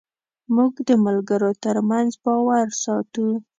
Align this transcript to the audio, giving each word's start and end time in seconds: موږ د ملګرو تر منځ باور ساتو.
موږ 0.55 0.73
د 0.87 0.89
ملګرو 1.05 1.51
تر 1.63 1.75
منځ 1.89 2.11
باور 2.23 2.67
ساتو. 2.83 3.27